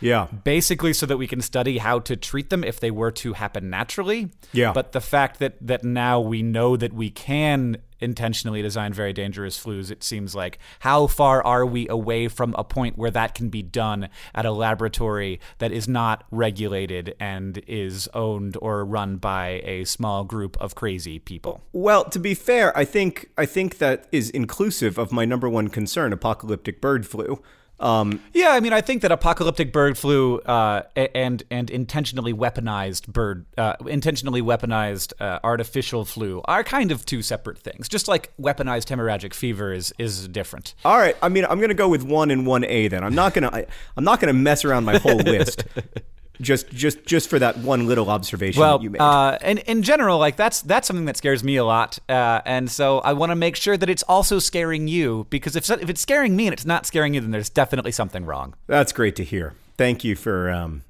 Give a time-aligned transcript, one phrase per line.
[0.00, 0.26] Yeah.
[0.44, 3.70] Basically, so that we can study how to treat them if they were to happen
[3.70, 4.30] naturally.
[4.52, 4.72] Yeah.
[4.72, 9.62] But the fact that that now we know that we can intentionally design very dangerous
[9.62, 13.48] flus, it seems like how far are we away from a point where that can
[13.48, 19.60] be done at a laboratory that is not regulated and is owned or run by
[19.64, 21.62] a small group of crazy people?
[21.72, 25.68] Well, to be fair, I think I think that is inclusive of my number one
[25.68, 27.42] concern, apocalyptic bird flu.
[27.80, 33.06] Um, Yeah, I mean, I think that apocalyptic bird flu uh, and and intentionally weaponized
[33.06, 37.88] bird, uh, intentionally weaponized uh, artificial flu are kind of two separate things.
[37.88, 40.74] Just like weaponized hemorrhagic fever is is different.
[40.84, 42.88] all right, I mean, I'm gonna go with one and one A.
[42.88, 43.64] Then I'm not gonna
[43.96, 45.64] I'm not gonna mess around my whole list.
[46.40, 49.00] Just just just for that one little observation Well, that you made.
[49.00, 52.70] uh, and in general, like that's that's something that scares me a lot, uh, and
[52.70, 56.00] so I want to make sure that it's also scaring you because if if it's
[56.00, 58.54] scaring me and it's not scaring you, then there's definitely something wrong.
[58.68, 59.54] That's great to hear.
[59.76, 60.82] Thank you for um,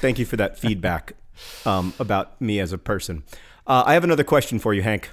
[0.00, 1.14] thank you for that feedback
[1.66, 3.24] um, about me as a person.
[3.66, 5.10] Uh, I have another question for you, Hank.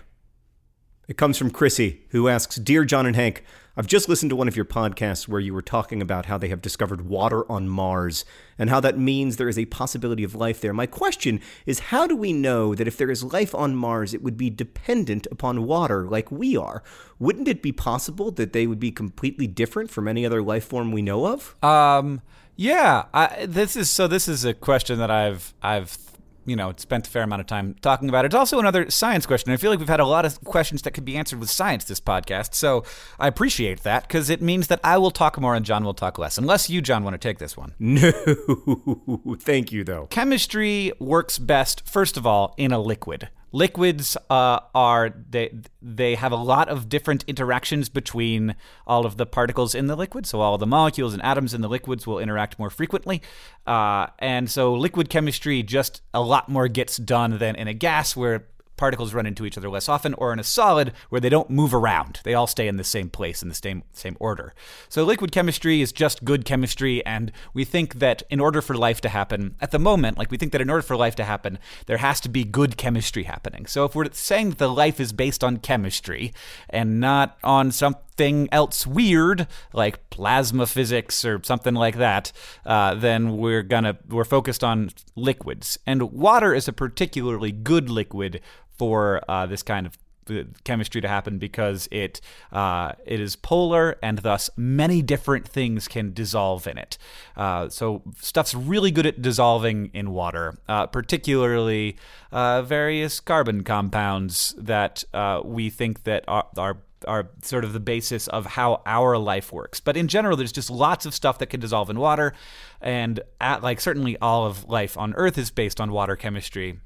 [1.08, 3.44] It comes from Chrissy, who asks Dear John and Hank,
[3.78, 6.48] I've just listened to one of your podcasts where you were talking about how they
[6.48, 8.24] have discovered water on Mars
[8.58, 10.74] and how that means there is a possibility of life there.
[10.74, 14.22] My question is how do we know that if there is life on Mars, it
[14.24, 16.84] would be dependent upon water like we are?
[17.20, 20.94] Wouldn't it be possible that they would be completely different from any other life form
[20.94, 21.62] we know of?
[21.62, 22.22] Um,
[22.56, 24.08] yeah, I, this is so.
[24.08, 25.98] This is a question that I've I've
[26.46, 28.26] you know spent a fair amount of time talking about.
[28.26, 28.28] It.
[28.28, 29.52] It's also another science question.
[29.52, 31.86] I feel like we've had a lot of questions that could be answered with science
[31.86, 32.84] this podcast, so
[33.20, 36.18] I appreciate that because it means that I will talk more and John will talk
[36.18, 36.38] less.
[36.38, 37.74] Unless you, John, want to take this one.
[38.06, 40.08] No, thank you though.
[40.08, 43.30] Chemistry works best, first of all, in a liquid.
[43.52, 49.26] Liquids uh, are they they have a lot of different interactions between all of the
[49.26, 50.26] particles in the liquid.
[50.26, 53.22] So all the molecules and atoms in the liquids will interact more frequently,
[53.66, 58.16] uh, and so liquid chemistry just a lot more gets done than in a gas
[58.16, 61.50] where particles run into each other less often, or in a solid where they don't
[61.50, 62.20] move around.
[62.24, 64.54] They all stay in the same place in the same same order.
[64.90, 69.02] So liquid chemistry is just good chemistry, and we think that in order for life
[69.02, 71.60] to happen, at the moment, like we think that in order for life to happen,
[71.86, 73.66] there has to be good chemistry happening.
[73.66, 76.34] So if we're saying that the life is based on chemistry
[76.70, 82.32] and not on something else weird like plasma physics or something like that,
[82.66, 88.42] uh, then we're gonna we're focused on liquids, and water is a particularly good liquid
[88.78, 89.98] for uh, this kind of
[90.28, 92.20] uh, chemistry to happen because it
[92.52, 96.98] uh, it is polar and thus many different things can dissolve in it.
[97.38, 101.96] Uh, so stuff's really good at dissolving in water, uh, particularly
[102.32, 106.78] uh, various carbon compounds that uh, we think that are, are
[107.08, 109.80] are sort of the basis of how our life works.
[109.80, 112.34] But in general, there's just lots of stuff that can dissolve in water,
[112.82, 116.80] and at, like certainly all of life on Earth is based on water chemistry.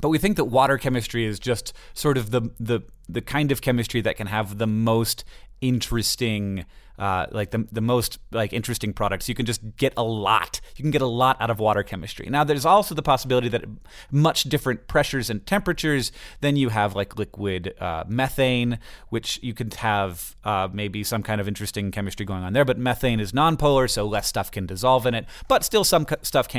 [0.00, 3.60] But we think that water chemistry is just sort of the the the kind of
[3.60, 5.24] chemistry that can have the most
[5.60, 6.64] interesting
[7.00, 9.26] uh, like the, the most like interesting products.
[9.26, 10.60] You can just get a lot.
[10.76, 12.28] You can get a lot out of water chemistry.
[12.28, 13.64] Now there's also the possibility that
[14.10, 16.12] much different pressures and temperatures.
[16.42, 18.78] Then you have like liquid uh, methane
[19.08, 22.66] which you could have uh, maybe some kind of interesting chemistry going on there.
[22.66, 25.24] But methane is nonpolar so less stuff can dissolve in it.
[25.48, 26.58] But still some stuff can